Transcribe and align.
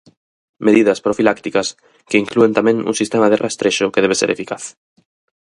Medidas 0.67 0.99
profilácticas 1.05 1.67
que 2.09 2.21
inclúen 2.23 2.55
tamén 2.57 2.77
un 2.89 2.95
sistema 3.01 3.27
de 3.29 3.39
rastrexo 3.45 3.91
que 3.93 4.03
debe 4.03 4.19
ser 4.21 4.29
eficaz. 4.31 4.63